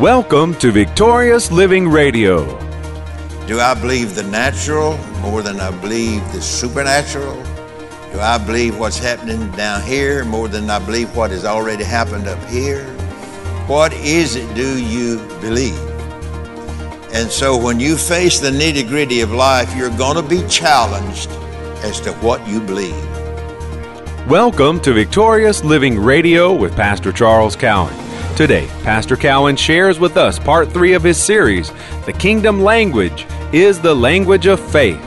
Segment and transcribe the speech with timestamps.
[0.00, 2.46] Welcome to Victorious Living Radio.
[3.46, 7.34] Do I believe the natural more than I believe the supernatural?
[8.10, 12.28] Do I believe what's happening down here more than I believe what has already happened
[12.28, 12.82] up here?
[13.66, 15.78] What is it do you believe?
[17.12, 21.28] And so when you face the nitty gritty of life, you're going to be challenged
[21.84, 22.96] as to what you believe.
[24.26, 27.99] Welcome to Victorious Living Radio with Pastor Charles Cowan.
[28.40, 31.70] Today, Pastor Cowan shares with us part three of his series,
[32.06, 34.98] The Kingdom Language is the Language of Faith.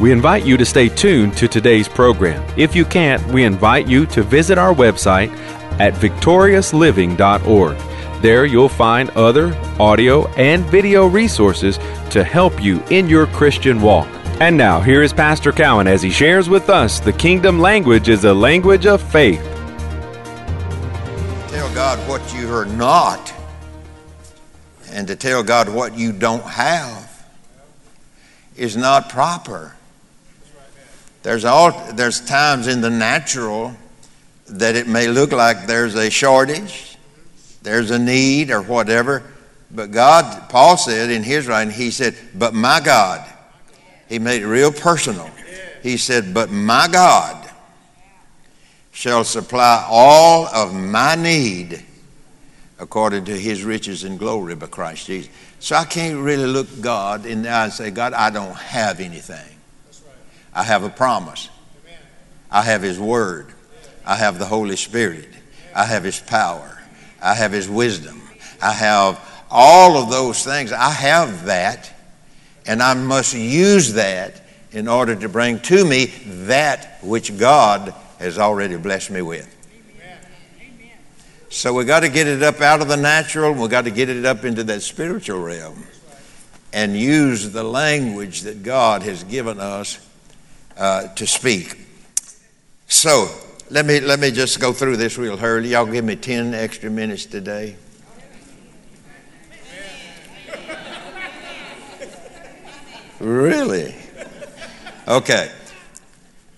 [0.00, 2.44] We invite you to stay tuned to today's program.
[2.56, 5.30] If you can't, we invite you to visit our website
[5.78, 7.76] at victoriousliving.org.
[8.20, 11.78] There you'll find other audio and video resources
[12.10, 14.08] to help you in your Christian walk.
[14.40, 18.24] And now, here is Pastor Cowan as he shares with us the kingdom language is
[18.24, 19.53] a language of faith.
[21.94, 23.32] God what you are not
[24.90, 27.24] and to tell God what you don't have
[28.56, 29.76] is not proper.
[31.22, 33.76] There's all there's times in the natural
[34.48, 36.98] that it may look like there's a shortage,
[37.62, 39.22] there's a need or whatever,
[39.70, 43.24] but God, Paul said in his writing, he said, "But my God,"
[44.08, 45.30] he made it real personal.
[45.80, 47.43] He said, "But my God
[48.94, 51.82] shall supply all of my need
[52.78, 55.30] according to his riches and glory by Christ Jesus.
[55.58, 59.00] So I can't really look God in the eye and say, God, I don't have
[59.00, 59.44] anything.
[60.54, 61.50] I have a promise.
[62.50, 63.52] I have his word.
[64.06, 65.28] I have the Holy Spirit.
[65.74, 66.80] I have his power.
[67.20, 68.22] I have his wisdom.
[68.62, 69.20] I have
[69.50, 70.70] all of those things.
[70.70, 71.92] I have that,
[72.64, 76.06] and I must use that in order to bring to me
[76.46, 79.50] that which God has already blessed me with.
[81.50, 84.08] So we got to get it up out of the natural, we got to get
[84.08, 85.84] it up into that spiritual realm
[86.72, 90.04] and use the language that God has given us
[90.76, 91.78] uh, to speak.
[92.88, 93.28] So
[93.70, 95.68] let me, let me just go through this real hurry.
[95.68, 97.76] Y'all give me 10 extra minutes today.
[103.20, 103.94] Really?
[105.08, 105.50] Okay.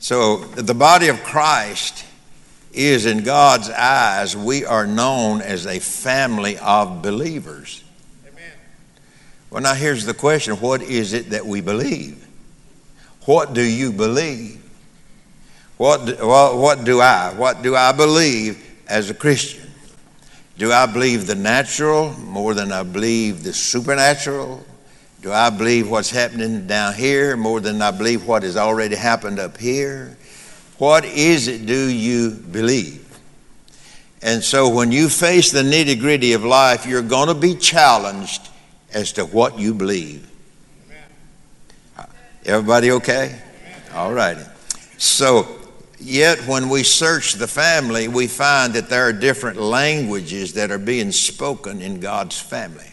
[0.07, 2.05] So the body of Christ
[2.73, 7.83] is in God's eyes, we are known as a family of believers.
[8.25, 8.53] Amen.
[9.51, 12.25] Well, now here's the question what is it that we believe?
[13.25, 14.63] What do you believe?
[15.77, 17.35] What do, well, what do I?
[17.35, 19.69] What do I believe as a Christian?
[20.57, 24.65] Do I believe the natural more than I believe the supernatural?
[25.23, 29.39] Do I believe what's happening down here more than I believe what has already happened
[29.39, 30.17] up here?
[30.79, 33.03] What is it do you believe?
[34.23, 38.49] And so when you face the nitty gritty of life, you're going to be challenged
[38.93, 40.29] as to what you believe.
[42.45, 43.41] Everybody okay?
[43.95, 44.45] All righty.
[44.99, 45.49] So,
[45.99, 50.79] yet when we search the family, we find that there are different languages that are
[50.79, 52.93] being spoken in God's family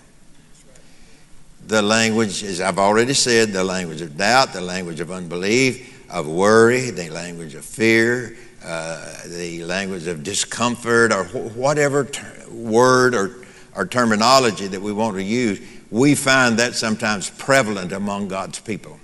[1.67, 6.27] the language, as I've already said, the language of doubt, the language of unbelief, of
[6.27, 13.15] worry, the language of fear, uh, the language of discomfort, or wh- whatever ter- word
[13.15, 15.59] or, or terminology that we want to use,
[15.89, 18.99] we find that sometimes prevalent among God's people.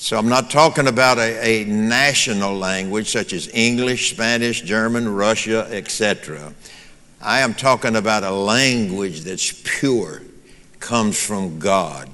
[0.00, 5.66] So I'm not talking about a, a, national language such as English, Spanish, German, Russia,
[5.70, 6.54] etc.
[7.20, 10.22] I am talking about a language that's pure,
[10.78, 12.08] comes from God,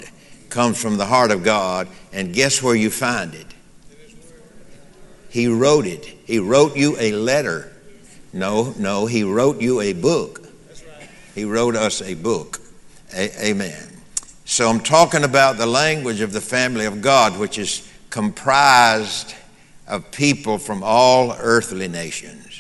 [0.49, 3.47] comes from the heart of God, and guess where you find it?
[5.29, 6.05] He wrote it.
[6.27, 7.73] He wrote you a letter.
[8.33, 10.47] No, no, he wrote you a book.
[11.35, 12.61] He wrote us a book.
[13.13, 13.89] A- amen.
[14.45, 19.35] So I'm talking about the language of the family of God, which is comprised
[19.89, 22.54] of people from all earthly nations.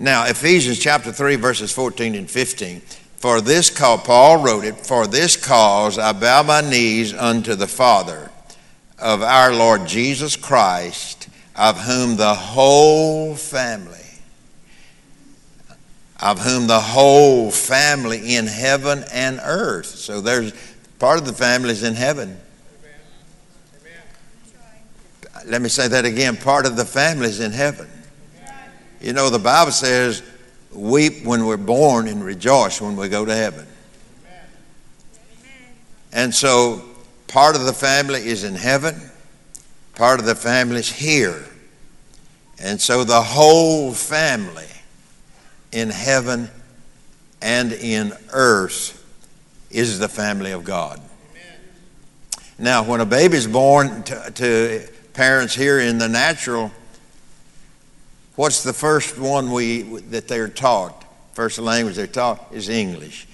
[0.00, 2.80] Now, Ephesians chapter 3, verses 14 and 15.
[3.16, 7.66] For this cause, Paul wrote it, for this cause I bow my knees unto the
[7.66, 8.30] Father
[8.96, 13.98] of our Lord Jesus Christ, of whom the whole family,
[16.22, 19.86] of whom the whole family in heaven and earth.
[19.86, 20.52] So there's
[21.00, 22.38] part of the family is in heaven.
[25.44, 26.36] Let me say that again.
[26.36, 27.88] Part of the family is in heaven.
[29.00, 30.22] You know, the Bible says,
[30.72, 33.66] weep when we're born and rejoice when we go to heaven.
[36.12, 36.82] And so,
[37.26, 39.10] part of the family is in heaven,
[39.94, 41.44] part of the family is here.
[42.58, 44.66] And so, the whole family
[45.70, 46.50] in heaven
[47.42, 48.94] and in earth
[49.70, 51.00] is the family of God.
[52.58, 56.72] Now, when a baby's born to, to, parents here in the natural,
[58.38, 61.04] what's the first one we that they're taught?
[61.32, 63.26] First language they're taught is English.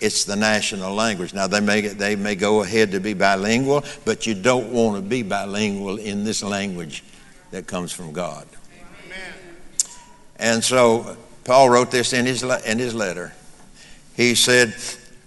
[0.00, 1.34] It's the national language.
[1.34, 5.02] Now they may they may go ahead to be bilingual, but you don't want to
[5.02, 7.04] be bilingual in this language
[7.50, 8.46] that comes from God.
[9.04, 9.34] Amen.
[10.36, 13.34] And so Paul wrote this in his in his letter.
[14.16, 14.74] He said,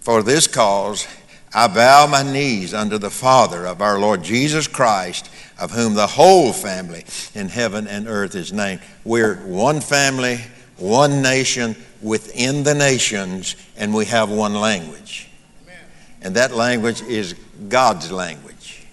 [0.01, 1.07] "For this cause."
[1.51, 6.07] I bow my knees under the Father of our Lord Jesus Christ, of whom the
[6.07, 8.81] whole family in heaven and earth is named.
[9.03, 10.39] We're one family,
[10.77, 15.29] one nation within the nations, and we have one language.
[16.21, 17.35] And that language is
[17.67, 18.85] God's language.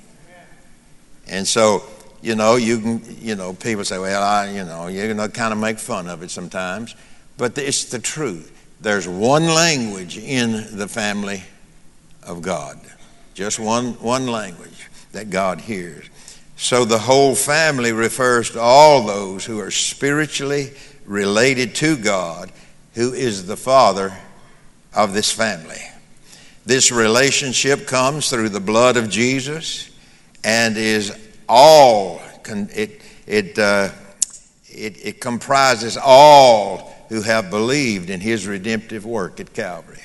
[1.28, 1.84] And so,
[2.22, 5.34] you know, you can, you know, people say, well, I, you know, you're going to
[5.34, 6.94] kind of make fun of it sometimes,
[7.36, 8.52] but it's the truth.
[8.80, 11.42] There's one language in the family
[12.22, 12.78] of God.
[13.34, 16.08] Just one, one language that God hears.
[16.56, 20.70] So the whole family refers to all those who are spiritually
[21.04, 22.50] related to God,
[22.94, 24.16] who is the Father
[24.94, 25.82] of this family.
[26.64, 29.90] This relationship comes through the blood of Jesus
[30.42, 31.16] and is
[31.48, 33.90] all, it, it, uh,
[34.68, 40.00] it, it comprises all who have believed in his redemptive work at Calvary.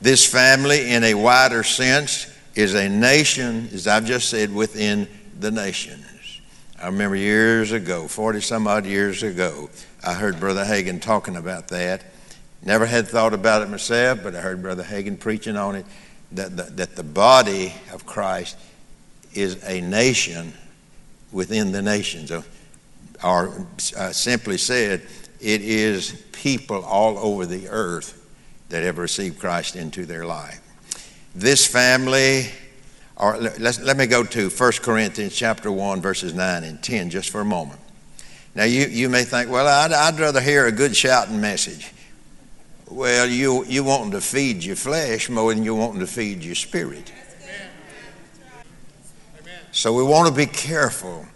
[0.00, 5.06] This family, in a wider sense, is a nation, as I've just said, within
[5.38, 6.40] the nations.
[6.80, 9.68] I remember years ago, 40 some odd years ago,
[10.04, 12.04] I heard Brother Hagin talking about that.
[12.62, 15.86] Never had thought about it myself, but I heard Brother Hagin preaching on it
[16.32, 18.56] that the, that the body of Christ
[19.34, 20.52] is a nation
[21.32, 22.30] within the nations.
[22.30, 22.44] Or,
[23.24, 25.02] or uh, simply said,
[25.40, 28.14] it is people all over the earth
[28.68, 30.60] that have received Christ into their life.
[31.34, 32.50] This family,
[33.18, 37.30] or let let me go to 1 Corinthians chapter 1, verses 9 and 10, just
[37.30, 37.80] for a moment.
[38.54, 41.92] Now, you, you may think, well, I'd, I'd rather hear a good shouting message.
[42.90, 46.54] Well, you, you wanting to feed your flesh more than you wanting to feed your
[46.54, 47.12] spirit.
[49.70, 51.26] So we want to be careful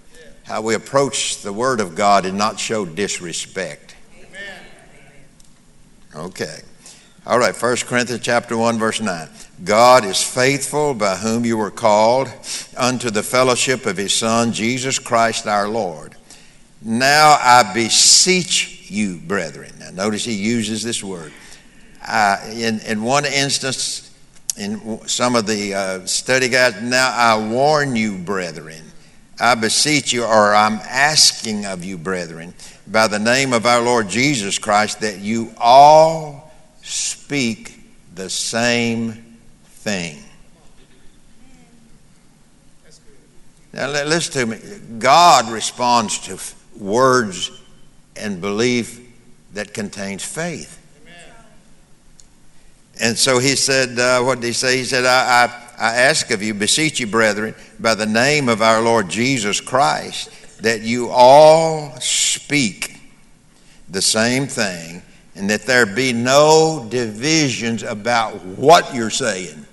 [0.45, 3.95] how we approach the Word of God and not show disrespect.
[6.15, 6.59] Okay.
[7.25, 9.29] All right, 1 Corinthians chapter 1 verse 9.
[9.63, 12.29] God is faithful by whom you were called
[12.77, 16.17] unto the fellowship of his son Jesus Christ our Lord.
[16.83, 19.71] Now I beseech you, brethren.
[19.79, 21.33] Now notice he uses this word.
[22.51, 24.13] In, in one instance,
[24.59, 28.83] in some of the uh, study guides, now I warn you, brethren.
[29.39, 32.53] I beseech you, or I'm asking of you, brethren,
[32.89, 36.42] by the name of our Lord Jesus Christ, that you all
[36.83, 37.81] speak
[38.15, 40.23] the same thing.
[43.73, 44.59] Now, listen to me.
[44.99, 46.39] God responds to
[46.79, 47.51] words
[48.17, 49.01] and belief
[49.55, 50.79] that contains faith.
[53.01, 54.77] And so he said, uh, what did he say?
[54.77, 55.47] He said, I,
[55.79, 59.61] I, I ask of you, beseech you, brethren, by the name of our Lord Jesus
[59.61, 60.31] Christ,
[60.63, 63.01] that you all speak
[63.89, 65.03] the same thing
[65.35, 69.67] and that there be no divisions about what you're saying.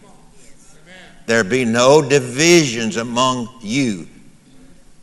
[1.26, 4.08] There be no divisions among you.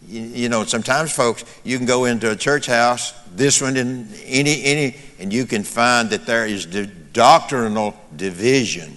[0.06, 0.22] you.
[0.22, 4.64] You know, sometimes, folks, you can go into a church house, this one in any,
[4.64, 6.66] any, and you can find that there is
[7.12, 8.96] doctrinal division.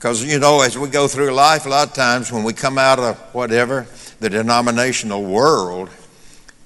[0.00, 2.78] Because, you know, as we go through life, a lot of times when we come
[2.78, 3.86] out of whatever,
[4.20, 5.90] the denominational world,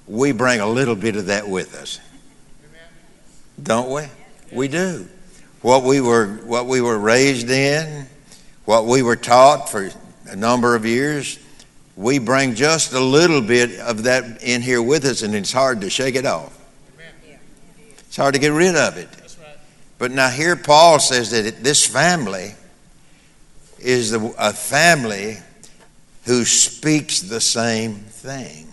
[0.07, 1.99] we bring a little bit of that with us.
[3.61, 4.03] Don't we?
[4.51, 5.07] We do.
[5.61, 8.05] What we were what we were raised in,
[8.65, 9.89] what we were taught for
[10.27, 11.39] a number of years,
[11.95, 15.81] we bring just a little bit of that in here with us and it's hard
[15.81, 16.55] to shake it off.
[18.07, 19.09] It's hard to get rid of it.
[19.97, 22.53] But now here Paul says that this family
[23.79, 25.37] is a family
[26.25, 28.67] who speaks the same thing.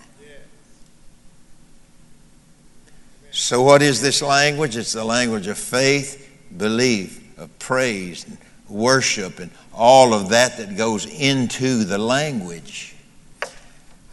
[3.43, 4.77] So, what is this language?
[4.77, 10.77] It's the language of faith, belief, of praise, and worship, and all of that that
[10.77, 12.95] goes into the language.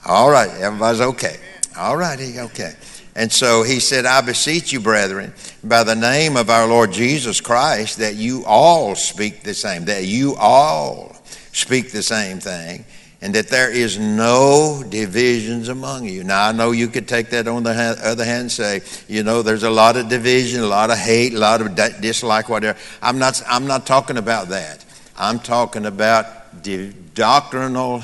[0.03, 1.37] All right, everybody's okay.
[1.77, 2.73] All righty, okay.
[3.15, 5.31] And so he said, I beseech you, brethren,
[5.63, 10.05] by the name of our Lord Jesus Christ, that you all speak the same, that
[10.05, 11.15] you all
[11.51, 12.83] speak the same thing,
[13.21, 16.23] and that there is no divisions among you.
[16.23, 19.41] Now, I know you could take that on the other hand and say, you know,
[19.41, 22.79] there's a lot of division, a lot of hate, a lot of dislike, whatever.
[23.01, 24.85] I'm not, I'm not talking about that.
[25.17, 28.03] I'm talking about di- doctrinal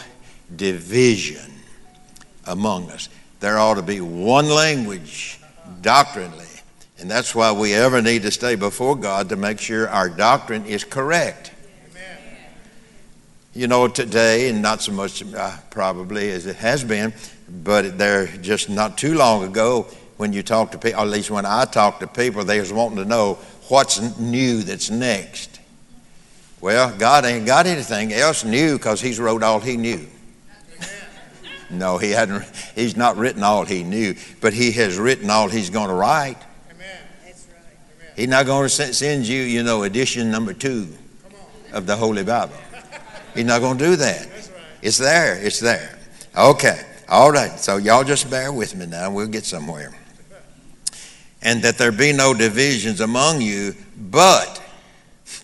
[0.54, 1.52] division
[2.46, 3.08] among us.
[3.40, 5.40] There ought to be one language
[5.82, 6.46] doctrinally.
[7.00, 10.66] And that's why we ever need to stay before God to make sure our doctrine
[10.66, 11.52] is correct.
[13.56, 17.14] You know, today, and not so much uh, probably as it has been,
[17.64, 21.46] but there just not too long ago, when you talk to people, at least when
[21.46, 23.36] I talk to people, they was wanting to know
[23.70, 25.62] what's new that's next.
[26.60, 30.06] Well, God ain't got anything else new because He's wrote all He knew.
[31.70, 32.44] No, He hadn't.
[32.76, 36.38] He's not written all He knew, but He has written all He's going to write.
[38.18, 40.90] He's not going to send you, you know, edition number two
[41.72, 42.56] of the Holy Bible.
[43.36, 44.28] He's not going to do that.
[44.82, 45.36] It's there.
[45.36, 45.98] It's there.
[46.38, 46.82] Okay.
[47.10, 47.60] All right.
[47.60, 49.12] So y'all just bear with me now.
[49.12, 49.94] We'll get somewhere.
[51.42, 54.62] And that there be no divisions among you, but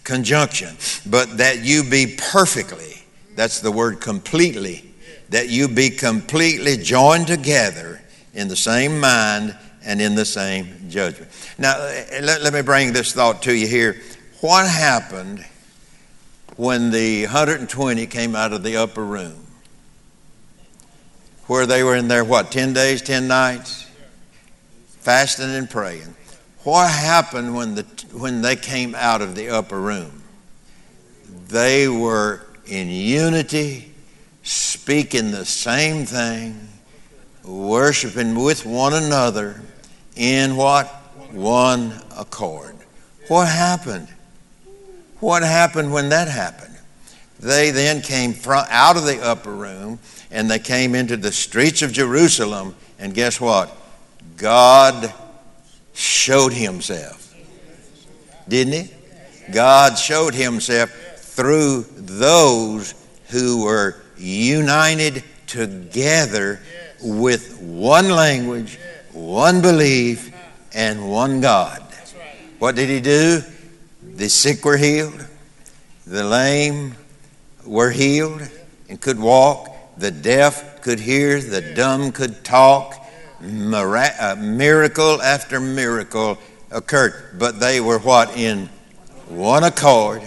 [0.03, 3.03] conjunction, but that you be perfectly,
[3.35, 4.91] that's the word completely,
[5.29, 8.01] that you be completely joined together
[8.33, 11.31] in the same mind and in the same judgment.
[11.57, 11.77] Now,
[12.21, 14.01] let, let me bring this thought to you here.
[14.41, 15.45] What happened
[16.57, 19.45] when the 120 came out of the upper room,
[21.47, 23.87] where they were in there, what, 10 days, 10 nights?
[24.99, 26.15] Fasting and praying.
[26.63, 30.21] What happened when, the, when they came out of the upper room?
[31.47, 33.91] They were in unity,
[34.43, 36.67] speaking the same thing,
[37.43, 39.61] worshiping with one another
[40.15, 40.87] in what?
[41.31, 42.75] One accord.
[43.27, 44.07] What happened?
[45.21, 46.75] What happened when that happened?
[47.39, 49.99] They then came from, out of the upper room
[50.31, 53.75] and they came into the streets of Jerusalem, and guess what?
[54.37, 55.13] God
[55.93, 57.35] showed himself.
[58.47, 58.91] Didn't he?
[59.51, 62.93] God showed himself through those
[63.29, 66.59] who were united together
[67.01, 68.79] with one language,
[69.11, 70.33] one belief,
[70.73, 71.81] and one God.
[72.59, 73.41] What did he do?
[74.21, 75.25] The sick were healed,
[76.05, 76.93] the lame
[77.65, 78.47] were healed
[78.87, 83.03] and could walk, the deaf could hear, the dumb could talk.
[83.43, 86.37] Uh, miracle after miracle
[86.69, 87.39] occurred.
[87.39, 88.37] But they were what?
[88.37, 88.69] In
[89.27, 90.21] one accord,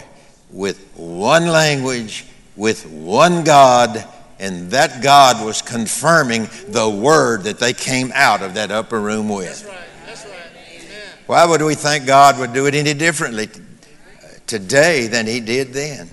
[0.50, 4.04] with one language, with one God,
[4.40, 9.28] and that God was confirming the word that they came out of that upper room
[9.28, 9.46] with.
[9.46, 9.78] That's right.
[10.04, 10.34] That's right.
[11.28, 13.48] Why would we think God would do it any differently
[14.46, 16.08] today than he did then.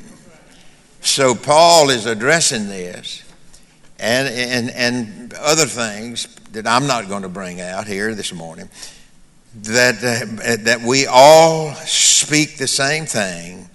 [1.01, 3.23] So Paul is addressing this
[4.00, 8.69] and, and, and other things that I'm not going to bring out here this morning
[9.55, 13.69] that, uh, that we all speak the same thing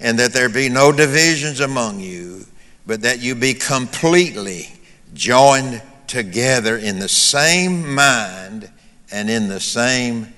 [0.00, 2.46] and that there be no divisions among you,
[2.86, 4.68] but that you be completely
[5.14, 8.70] joined together in the same mind
[9.10, 10.32] and in the same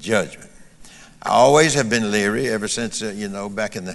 [0.00, 0.50] judgment.
[1.24, 3.94] I always have been leery ever since, uh, you know, back in the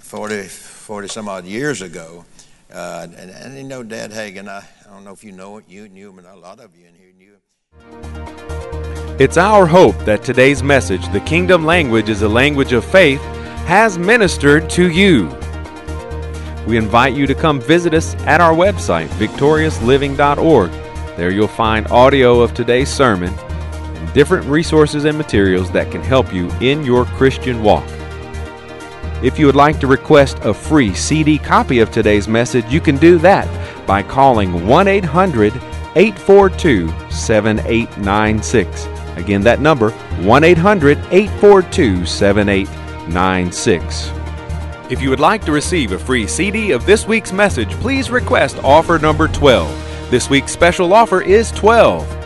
[0.00, 2.24] 40, 40 some odd years ago.
[2.72, 5.64] Uh, and, and, you know, Dad Hagin, I, I don't know if you know it,
[5.68, 7.34] you knew him, and a lot of you in here knew
[9.18, 13.20] It's our hope that today's message, The Kingdom Language is a Language of Faith,
[13.66, 15.36] has ministered to you.
[16.68, 20.70] We invite you to come visit us at our website, victoriousliving.org.
[21.16, 23.34] There you'll find audio of today's sermon
[24.16, 27.86] different resources and materials that can help you in your Christian walk.
[29.22, 32.96] If you would like to request a free CD copy of today's message, you can
[32.96, 33.46] do that
[33.86, 35.52] by calling 1 800
[35.96, 38.86] 842 7896.
[39.16, 44.12] Again, that number 1 800 842 7896.
[44.90, 48.56] If you would like to receive a free CD of this week's message, please request
[48.64, 50.10] offer number 12.
[50.10, 52.25] This week's special offer is 12.